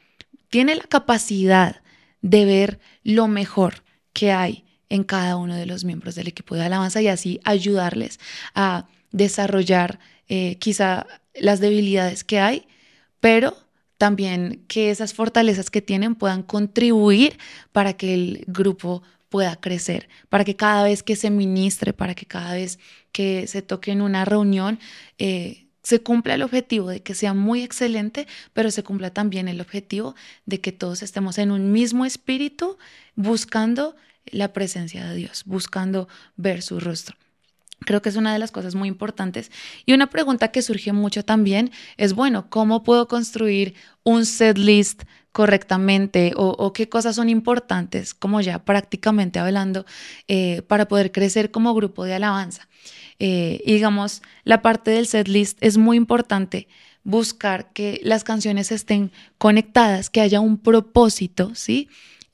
tiene 0.50 0.74
la 0.74 0.84
capacidad 0.84 1.80
de 2.20 2.44
ver 2.44 2.80
lo 3.02 3.28
mejor 3.28 3.82
que 4.12 4.30
hay 4.30 4.65
en 4.88 5.04
cada 5.04 5.36
uno 5.36 5.54
de 5.54 5.66
los 5.66 5.84
miembros 5.84 6.14
del 6.14 6.28
equipo 6.28 6.54
de 6.54 6.64
alabanza 6.64 7.02
y 7.02 7.08
así 7.08 7.40
ayudarles 7.44 8.20
a 8.54 8.86
desarrollar 9.12 9.98
eh, 10.28 10.56
quizá 10.58 11.06
las 11.34 11.60
debilidades 11.60 12.24
que 12.24 12.40
hay, 12.40 12.66
pero 13.20 13.56
también 13.98 14.64
que 14.68 14.90
esas 14.90 15.14
fortalezas 15.14 15.70
que 15.70 15.82
tienen 15.82 16.14
puedan 16.14 16.42
contribuir 16.42 17.38
para 17.72 17.94
que 17.94 18.14
el 18.14 18.44
grupo 18.46 19.02
pueda 19.28 19.56
crecer, 19.56 20.08
para 20.28 20.44
que 20.44 20.56
cada 20.56 20.84
vez 20.84 21.02
que 21.02 21.16
se 21.16 21.30
ministre, 21.30 21.92
para 21.92 22.14
que 22.14 22.26
cada 22.26 22.54
vez 22.54 22.78
que 23.12 23.46
se 23.46 23.62
toque 23.62 23.92
en 23.92 24.02
una 24.02 24.24
reunión, 24.24 24.78
eh, 25.18 25.65
se 25.86 26.02
cumpla 26.02 26.34
el 26.34 26.42
objetivo 26.42 26.88
de 26.88 27.00
que 27.00 27.14
sea 27.14 27.32
muy 27.32 27.62
excelente, 27.62 28.26
pero 28.52 28.72
se 28.72 28.82
cumpla 28.82 29.10
también 29.10 29.46
el 29.46 29.60
objetivo 29.60 30.16
de 30.44 30.60
que 30.60 30.72
todos 30.72 31.00
estemos 31.00 31.38
en 31.38 31.52
un 31.52 31.70
mismo 31.70 32.04
espíritu 32.04 32.76
buscando 33.14 33.94
la 34.24 34.52
presencia 34.52 35.06
de 35.06 35.14
Dios, 35.14 35.44
buscando 35.46 36.08
ver 36.34 36.62
su 36.62 36.80
rostro. 36.80 37.16
Creo 37.84 38.02
que 38.02 38.08
es 38.08 38.16
una 38.16 38.32
de 38.32 38.40
las 38.40 38.50
cosas 38.50 38.74
muy 38.74 38.88
importantes. 38.88 39.52
Y 39.84 39.92
una 39.92 40.10
pregunta 40.10 40.48
que 40.48 40.60
surge 40.60 40.92
mucho 40.92 41.24
también 41.24 41.70
es, 41.98 42.14
bueno, 42.14 42.50
¿cómo 42.50 42.82
puedo 42.82 43.06
construir 43.06 43.76
un 44.02 44.26
set 44.26 44.58
list 44.58 45.04
correctamente 45.30 46.32
o, 46.34 46.72
qué 46.72 46.88
cosas 46.88 47.14
son 47.14 47.28
importantes, 47.28 48.12
como 48.12 48.40
ya 48.40 48.64
prácticamente 48.64 49.38
hablando, 49.38 49.86
eh, 50.26 50.62
para 50.62 50.88
poder 50.88 51.12
crecer 51.12 51.52
como 51.52 51.74
grupo 51.74 52.04
de 52.04 52.14
alabanza? 52.14 52.66
Eh, 53.18 53.62
y 53.64 53.74
digamos, 53.74 54.22
la 54.44 54.62
parte 54.62 54.90
del 54.90 55.06
set 55.06 55.28
list 55.28 55.58
es 55.60 55.78
muy 55.78 55.96
importante 55.96 56.68
buscar 57.04 57.72
que 57.72 58.00
las 58.02 58.24
canciones 58.24 58.72
estén 58.72 59.12
conectadas, 59.38 60.10
que 60.10 60.20
haya 60.20 60.40
un 60.40 60.58
propósito, 60.58 61.54
¿sí? 61.54 61.88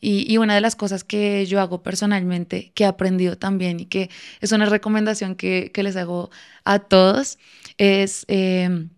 Y, 0.04 0.36
una 0.38 0.56
de 0.56 0.60
las 0.60 0.74
cosas 0.74 1.04
que 1.04 1.46
yo 1.46 1.60
hago 1.60 1.84
personalmente, 1.84 2.72
que 2.74 2.82
he 2.82 2.86
aprendido 2.88 3.38
también 3.38 3.78
y 3.78 3.86
que 3.86 4.10
es 4.40 4.50
una 4.50 4.66
recomendación 4.66 5.36
que, 5.36 5.70
les 5.76 5.94
hago 5.94 6.30
a 6.64 6.80
todos, 6.80 7.38
es, 7.78 8.24
eh, 8.26 8.88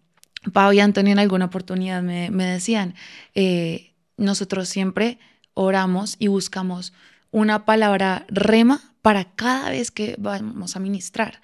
y 0.73 0.81
Antonio 0.81 1.13
en 1.13 1.19
alguna 1.19 1.45
oportunidad 1.45 2.03
me, 2.03 2.31
decían, 2.31 2.95
eh, 3.35 3.93
nosotros 4.17 4.71
siempre 4.71 5.19
oramos 5.53 6.17
y 6.19 6.29
buscamos 6.29 6.95
una 7.31 7.67
palabra 7.67 8.25
rema 8.29 8.95
para 9.03 9.25
cada 9.25 9.69
vez 9.69 9.91
que 9.91 10.15
vamos 10.19 10.77
a 10.77 10.81
ministrar. 10.81 11.43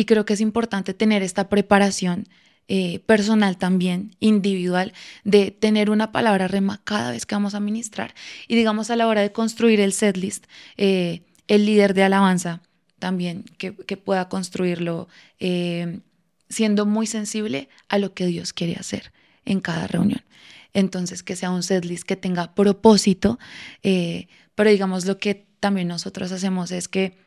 Y 0.00 0.06
creo 0.06 0.24
que 0.24 0.32
es 0.32 0.40
importante 0.40 0.94
tener 0.94 1.22
esta 1.22 1.50
preparación 1.50 2.26
eh, 2.68 3.00
personal 3.00 3.58
también, 3.58 4.16
individual, 4.18 4.94
de 5.24 5.50
tener 5.50 5.90
una 5.90 6.10
palabra 6.10 6.48
rema 6.48 6.80
cada 6.84 7.10
vez 7.10 7.26
que 7.26 7.34
vamos 7.34 7.54
a 7.54 7.60
ministrar. 7.60 8.14
Y 8.48 8.56
digamos 8.56 8.88
a 8.88 8.96
la 8.96 9.06
hora 9.06 9.20
de 9.20 9.30
construir 9.30 9.78
el 9.78 9.92
setlist, 9.92 10.46
eh, 10.78 11.20
el 11.48 11.66
líder 11.66 11.92
de 11.92 12.02
alabanza 12.02 12.62
también, 12.98 13.44
que, 13.58 13.72
pueda 13.98 14.30
construirlo 14.30 15.06
eh, 15.38 16.00
siendo 16.48 16.86
muy 16.86 17.06
sensible 17.06 17.68
a 17.90 17.98
lo 17.98 18.14
que 18.14 18.24
Dios 18.24 18.54
quiere 18.54 18.76
hacer 18.76 19.12
en 19.44 19.60
cada 19.60 19.86
reunión. 19.86 20.22
Entonces, 20.72 21.22
que 21.22 21.36
sea 21.36 21.50
un 21.50 21.62
setlist 21.62 22.04
que 22.04 22.16
tenga 22.16 22.54
propósito, 22.54 23.38
pero 23.82 24.70
digamos 24.70 25.04
lo 25.04 25.18
que 25.18 25.46
también 25.60 25.88
nosotros 25.88 26.32
hacemos 26.32 26.72
es 26.72 26.88
que 26.88 27.18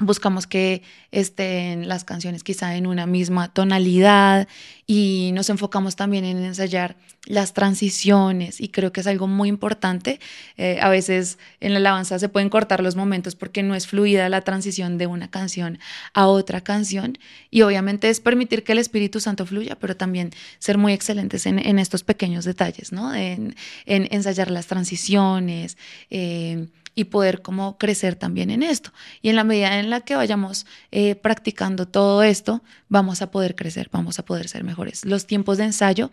Buscamos 0.00 0.46
que 0.46 0.82
estén 1.10 1.88
las 1.88 2.04
canciones 2.04 2.44
quizá 2.44 2.76
en 2.76 2.86
una 2.86 3.04
misma 3.04 3.52
tonalidad 3.52 4.46
y 4.86 5.32
nos 5.34 5.50
enfocamos 5.50 5.96
también 5.96 6.24
en 6.24 6.38
ensayar 6.38 6.96
las 7.24 7.52
transiciones 7.52 8.60
y 8.60 8.68
creo 8.68 8.92
que 8.92 9.00
es 9.00 9.08
algo 9.08 9.26
muy 9.26 9.48
importante. 9.48 10.20
Eh, 10.56 10.78
a 10.80 10.88
veces 10.88 11.38
en 11.58 11.72
la 11.72 11.80
alabanza 11.80 12.20
se 12.20 12.28
pueden 12.28 12.48
cortar 12.48 12.80
los 12.80 12.94
momentos 12.94 13.34
porque 13.34 13.64
no 13.64 13.74
es 13.74 13.88
fluida 13.88 14.28
la 14.28 14.42
transición 14.42 14.98
de 14.98 15.08
una 15.08 15.32
canción 15.32 15.80
a 16.14 16.28
otra 16.28 16.60
canción 16.60 17.18
y 17.50 17.62
obviamente 17.62 18.08
es 18.08 18.20
permitir 18.20 18.62
que 18.62 18.72
el 18.72 18.78
Espíritu 18.78 19.18
Santo 19.18 19.46
fluya, 19.46 19.76
pero 19.80 19.96
también 19.96 20.30
ser 20.60 20.78
muy 20.78 20.92
excelentes 20.92 21.44
en, 21.44 21.58
estos 21.80 22.04
pequeños 22.04 22.44
detalles, 22.44 22.92
¿no? 22.92 23.12
En, 23.14 23.56
ensayar 23.84 24.52
las 24.52 24.68
transiciones. 24.68 25.76
Eh, 26.08 26.68
y 26.98 27.04
poder 27.04 27.42
como 27.42 27.78
crecer 27.78 28.16
también 28.16 28.50
en 28.50 28.64
esto. 28.64 28.92
Y 29.22 29.28
en 29.28 29.36
la 29.36 29.44
medida 29.44 29.78
en 29.78 29.88
la 29.88 30.00
que 30.00 30.16
vayamos 30.16 30.66
eh, 30.90 31.14
practicando 31.14 31.86
todo 31.86 32.24
esto, 32.24 32.60
vamos 32.88 33.22
a 33.22 33.30
poder 33.30 33.54
crecer, 33.54 33.88
vamos 33.92 34.18
a 34.18 34.24
poder 34.24 34.48
ser 34.48 34.64
mejores. 34.64 35.04
Los 35.04 35.24
tiempos 35.24 35.58
de 35.58 35.64
ensayo, 35.64 36.10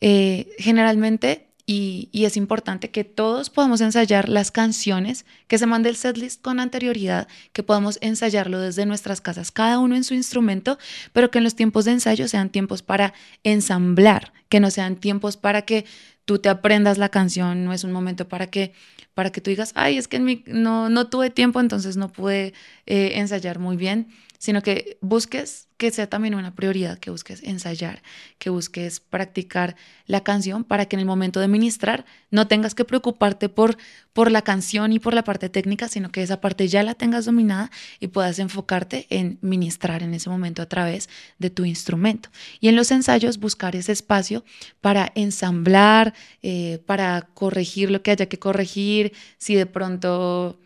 eh, 0.00 0.48
generalmente, 0.56 1.48
y, 1.66 2.08
y, 2.10 2.24
es 2.24 2.38
importante 2.38 2.90
que 2.90 3.04
todos 3.04 3.50
podamos 3.50 3.82
ensayar 3.82 4.30
las 4.30 4.50
canciones, 4.50 5.26
que 5.46 5.58
se 5.58 5.66
mande 5.66 5.90
el 5.90 5.96
setlist 5.96 6.40
con 6.40 6.58
anterioridad, 6.58 7.28
que 7.52 7.62
podamos 7.62 7.98
ensayarlo 8.00 8.58
desde 8.58 8.86
nuestras 8.86 9.20
casas, 9.20 9.50
cada 9.50 9.78
uno 9.78 9.94
en 9.94 10.04
su 10.04 10.14
instrumento, 10.14 10.78
pero 11.12 11.30
que 11.30 11.36
en 11.36 11.44
los 11.44 11.54
tiempos 11.54 11.84
de 11.84 11.90
ensayo 11.90 12.26
sean 12.28 12.48
tiempos 12.48 12.80
para 12.80 13.12
ensamblar, 13.44 14.32
que 14.48 14.60
no 14.60 14.70
sean 14.70 14.96
tiempos 14.96 15.36
para 15.36 15.66
que 15.66 15.84
tú 16.24 16.38
te 16.38 16.48
aprendas 16.48 16.96
la 16.96 17.10
canción, 17.10 17.66
no 17.66 17.74
es 17.74 17.84
un 17.84 17.92
momento 17.92 18.26
para 18.26 18.46
que 18.46 18.72
para 19.18 19.30
que 19.30 19.40
tú 19.40 19.50
digas, 19.50 19.72
ay, 19.74 19.98
es 19.98 20.06
que 20.06 20.18
en 20.18 20.24
mi, 20.24 20.44
no, 20.46 20.88
no 20.88 21.08
tuve 21.08 21.28
tiempo, 21.28 21.58
entonces 21.58 21.96
no 21.96 22.06
pude 22.06 22.54
eh, 22.86 23.14
ensayar 23.16 23.58
muy 23.58 23.76
bien, 23.76 24.06
sino 24.38 24.62
que 24.62 24.98
busques 25.00 25.68
que 25.78 25.92
sea 25.92 26.08
también 26.08 26.34
una 26.34 26.56
prioridad, 26.56 26.98
que 26.98 27.10
busques 27.10 27.40
ensayar, 27.44 28.02
que 28.38 28.50
busques 28.50 28.98
practicar 28.98 29.76
la 30.06 30.24
canción 30.24 30.64
para 30.64 30.86
que 30.86 30.96
en 30.96 31.00
el 31.00 31.06
momento 31.06 31.38
de 31.38 31.46
ministrar 31.46 32.04
no 32.32 32.48
tengas 32.48 32.74
que 32.74 32.84
preocuparte 32.84 33.48
por, 33.48 33.78
por 34.12 34.32
la 34.32 34.42
canción 34.42 34.92
y 34.92 34.98
por 34.98 35.14
la 35.14 35.22
parte 35.22 35.48
técnica, 35.48 35.86
sino 35.86 36.10
que 36.10 36.22
esa 36.22 36.40
parte 36.40 36.66
ya 36.66 36.82
la 36.82 36.94
tengas 36.94 37.26
dominada 37.26 37.70
y 38.00 38.08
puedas 38.08 38.40
enfocarte 38.40 39.06
en 39.10 39.38
ministrar 39.40 40.02
en 40.02 40.14
ese 40.14 40.28
momento 40.28 40.62
a 40.62 40.66
través 40.66 41.08
de 41.38 41.50
tu 41.50 41.64
instrumento. 41.64 42.28
Y 42.58 42.68
en 42.68 42.74
los 42.74 42.90
ensayos 42.90 43.38
buscar 43.38 43.76
ese 43.76 43.92
espacio 43.92 44.44
para 44.80 45.12
ensamblar, 45.14 46.12
eh, 46.42 46.82
para 46.86 47.22
corregir 47.34 47.92
lo 47.92 48.02
que 48.02 48.10
haya 48.10 48.26
que 48.26 48.40
corregir, 48.40 49.12
si 49.36 49.54
de 49.54 49.66
pronto, 49.66 50.58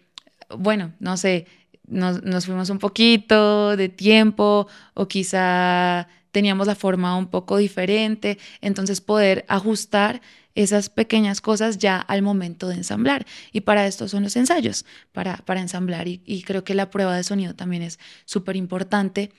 bueno, 0.56 0.94
no 1.00 1.18
sé, 1.18 1.46
nos, 1.86 2.46
fuimos 2.46 2.70
un 2.70 2.78
poquito 2.78 3.76
de 3.76 3.88
tiempo 3.88 4.66
o 4.94 5.08
quizá 5.08 6.08
teníamos 6.30 6.66
la 6.66 6.74
forma 6.74 7.16
un 7.16 7.28
poco 7.28 7.58
diferente, 7.58 8.38
entonces 8.60 9.00
poder 9.00 9.44
ajustar 9.48 10.22
esas 10.54 10.90
pequeñas 10.90 11.40
cosas 11.40 11.78
ya 11.78 11.98
al 11.98 12.22
momento 12.22 12.68
de 12.68 12.76
ensamblar. 12.76 13.26
Y 13.52 13.62
para 13.62 13.86
esto 13.86 14.08
son 14.08 14.22
los 14.22 14.36
ensayos, 14.36 14.84
para, 15.12 15.38
para 15.38 15.60
ensamblar. 15.60 16.08
Y, 16.08 16.42
creo 16.46 16.64
que 16.64 16.74
la 16.74 16.90
prueba 16.90 17.16
de 17.16 17.22
sonido 17.22 17.54
también 17.54 17.82
es 17.82 17.98
súper 18.24 18.56
importante 18.56 19.30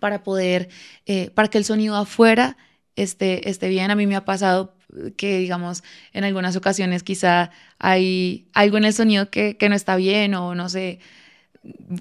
para 0.00 0.22
poder, 0.22 0.68
eh, 1.06 1.30
para 1.30 1.48
que 1.48 1.58
el 1.58 1.64
sonido 1.64 1.96
afuera 1.96 2.56
esté, 2.96 3.48
esté 3.48 3.68
bien. 3.68 3.90
A 3.90 3.94
mí 3.94 4.06
me 4.06 4.16
ha 4.16 4.24
pasado 4.24 4.74
que, 5.16 5.38
digamos, 5.38 5.82
en 6.12 6.24
algunas 6.24 6.56
ocasiones 6.56 7.02
quizá 7.02 7.50
hay 7.78 8.48
algo 8.54 8.78
en 8.78 8.84
el 8.84 8.94
sonido 8.94 9.30
que, 9.30 9.56
que 9.56 9.68
no 9.68 9.74
está 9.74 9.96
bien 9.96 10.34
o 10.34 10.54
no 10.54 10.68
sé, 10.68 11.00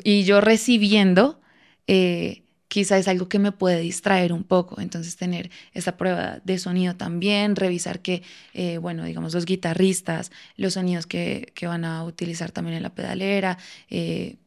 y 0.03 0.23
yo 0.23 0.41
recibiendo, 0.41 1.39
eh, 1.87 2.43
quizá 2.67 2.97
es 2.97 3.07
algo 3.07 3.29
que 3.29 3.39
me 3.39 3.51
puede 3.51 3.79
distraer 3.79 4.33
un 4.33 4.43
poco. 4.43 4.81
Entonces, 4.81 5.15
tener 5.15 5.49
esa 5.73 5.97
prueba 5.97 6.39
de 6.43 6.57
sonido 6.59 6.95
también, 6.95 7.55
revisar 7.55 8.01
que, 8.01 8.23
eh, 8.53 8.77
bueno, 8.77 9.05
digamos, 9.05 9.33
los 9.33 9.45
guitarristas, 9.45 10.31
los 10.55 10.73
sonidos 10.73 11.07
que, 11.07 11.53
van 11.61 11.85
a 11.85 12.03
utilizar 12.03 12.51
también 12.51 12.77
en 12.77 12.83
la 12.83 12.93
pedalera 12.93 13.57
eh, 13.89 14.37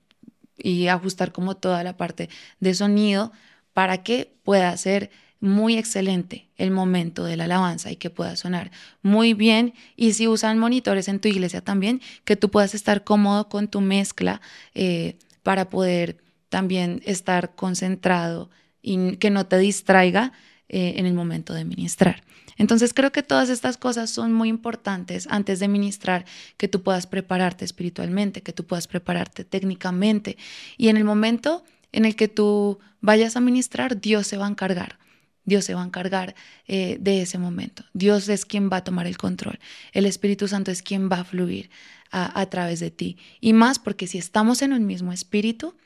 y 0.59 0.89
ajustar 0.89 1.33
como 1.33 1.57
toda 1.57 1.83
la 1.85 1.97
parte 1.97 2.29
de 2.61 2.75
sonido 2.75 3.33
para 3.73 4.03
que 4.03 4.33
pueda 4.45 4.77
ser 4.77 5.11
muy 5.41 5.77
excelente 5.77 6.49
el 6.57 6.71
momento 6.71 7.25
de 7.25 7.37
la 7.37 7.45
alabanza 7.45 7.91
y 7.91 7.97
que 7.97 8.11
pueda 8.11 8.37
sonar 8.37 8.71
muy 9.03 9.35
bien. 9.35 9.75
Y 9.97 10.13
si 10.13 10.29
usan 10.29 10.59
monitores 10.59 11.09
en 11.09 11.19
tu 11.19 11.29
iglesia 11.29 11.63
también, 11.63 12.01
que 12.25 12.37
tú 12.37 12.51
puedas 12.51 12.75
estar 12.75 13.05
cómodo 13.05 13.49
con 13.49 13.69
tu 13.69 13.81
mezcla 13.81 14.41
eh, 14.75 15.17
para 15.43 15.71
poder 15.71 16.19
también 16.51 17.01
estar 17.07 17.55
concentrado 17.55 18.51
y 18.83 19.17
que 19.17 19.31
no 19.31 19.47
te 19.47 19.59
distraiga 19.59 20.33
eh, 20.69 20.95
en 20.97 21.07
el 21.07 21.15
momento 21.15 21.55
de 21.55 21.65
ministrar. 21.65 22.23
Entonces 22.59 22.93
creo 22.93 23.11
que 23.11 23.23
todas 23.23 23.49
estas 23.49 23.79
cosas 23.79 24.11
son 24.11 24.35
muy 24.35 24.51
importantes 24.51 25.27
antes 25.31 25.61
de 25.61 25.69
ministrar, 25.69 26.27
que 26.59 26.69
tú 26.69 26.83
puedas 26.83 27.07
prepararte 27.07 27.65
espiritualmente, 27.65 28.43
que 28.43 28.53
tú 28.53 28.67
puedas 28.67 28.87
prepararte 28.87 29.45
técnicamente 29.45 30.37
y 30.77 30.89
en 30.89 30.99
el 30.99 31.05
momento 31.05 31.65
en 31.93 32.05
el 32.05 32.17
que 32.17 32.29
tú 32.29 32.79
vayas 33.01 33.37
a 33.37 33.41
ministrar, 33.41 34.01
Dios 34.01 34.27
se 34.27 34.37
va 34.37 34.47
a 34.47 34.51
encargar. 34.51 34.99
Dios 35.45 35.65
se 35.65 35.75
va 35.75 35.83
a 35.83 35.87
encargar 35.87 36.35
eh, 36.67 36.99
de 37.01 37.23
ese 37.23 37.39
momento. 37.39 37.85
Dios 37.93 38.29
es 38.29 38.45
quien 38.45 38.71
va 38.71 38.79
a 38.79 38.85
tomar 38.85 39.07
el 39.07 39.19
control. 39.19 39.59
El 39.93 40.07
Espíritu 40.07 40.49
Santo 40.49 40.71
es 40.71 40.83
quien 40.83 41.11
va 41.11 41.21
a 41.21 41.25
fluir 41.25 41.71
a, 42.11 42.41
a 42.41 42.47
través 42.47 42.81
de 42.81 42.91
ti. 42.91 43.19
Y 43.41 43.53
más 43.53 43.79
porque 43.79 44.07
si 44.07 44.19
estamos 44.19 44.63
en 44.63 44.73
un 44.73 44.87
mismo 44.87 45.13
espíritu, 45.13 45.77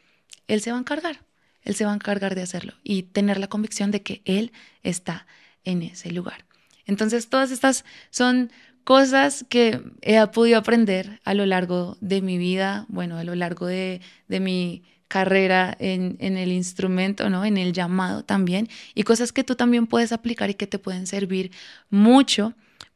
Él 0.49 0.61
se 0.61 0.71
va 0.71 0.77
a 0.77 0.81
encargar. 0.81 1.21
Él 1.63 1.75
se 1.75 1.85
va 1.85 1.93
a 1.93 1.95
encargar 1.95 2.35
de 2.35 2.43
hacerlo 2.43 2.75
y 2.83 3.05
tener 3.05 3.39
la 3.39 3.49
convicción 3.49 3.91
de 3.91 4.03
que 4.03 4.23
Él 4.25 4.53
está 4.83 5.27
en 5.65 5.83
ese 5.83 6.11
lugar. 6.11 6.45
Entonces, 6.87 7.29
todas 7.29 7.51
estas 7.51 7.85
son 8.11 8.51
cosas 8.85 9.45
que 9.49 9.81
he 10.03 10.25
podido 10.29 10.59
aprender 10.59 11.21
a 11.25 11.35
lo 11.35 11.47
largo 11.47 11.97
de 12.01 12.23
mi 12.23 12.39
vida, 12.39 12.87
bueno, 12.89 13.17
a 13.17 13.25
lo 13.25 13.35
largo 13.35 13.67
de, 13.67 14.01
mi 14.29 14.83
carrera 15.09 15.77
en, 15.79 16.17
en, 16.19 16.37
el 16.37 16.53
instrumento, 16.53 17.31
¿no? 17.31 17.45
En 17.45 17.57
el 17.57 17.73
llamado 17.73 18.25
también, 18.25 18.69
y 18.95 19.05
cosas 19.05 19.33
que 19.33 19.45
tú 19.45 19.55
también 19.55 19.87
puedes 19.87 20.13
aplicar 20.13 20.51
y 20.51 20.55
que 20.55 20.67
te 20.67 20.79
pueden 20.79 21.07
servir 21.07 21.51
mucho 21.91 22.55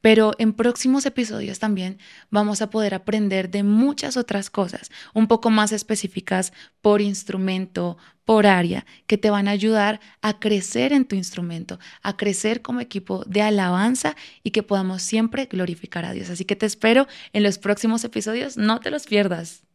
pero 0.09 0.33
en 0.39 0.55
próximos 0.55 1.05
episodios 1.05 1.59
también 1.59 1.99
vamos 2.31 2.63
a 2.63 2.71
poder 2.71 2.95
aprender 2.95 3.51
de 3.51 3.63
muchas 3.63 4.17
otras 4.17 4.49
cosas, 4.49 4.91
un 5.13 5.27
poco 5.27 5.51
más 5.51 5.71
específicas 5.71 6.55
por 6.81 7.03
instrumento, 7.03 7.99
por 8.25 8.47
área, 8.47 8.87
que 9.07 9.19
te 9.19 9.29
van 9.29 9.49
a 9.49 9.51
ayudar 9.51 10.01
a 10.23 10.41
crecer 10.41 10.95
en 10.95 11.05
tu 11.05 11.15
instrumento, 11.15 11.79
a 12.01 12.17
crecer 12.17 12.63
como 12.63 12.81
equipo 12.81 13.23
de 13.27 13.43
alabanza 13.43 14.17
y 14.43 14.53
que 14.53 14.63
podamos 14.63 15.03
siempre 15.03 15.45
glorificar 15.45 16.07
a 16.07 16.15
Dios. 16.15 16.31
Así 16.31 16.47
que 16.47 16.57
te 16.57 16.65
espero 16.65 17.07
en 17.35 17.43
los 17.43 17.59
próximos 17.59 18.03
episodios, 18.03 18.57
no 18.57 18.81
te 18.81 18.91
los 18.91 19.05
pierdas. 19.05 19.68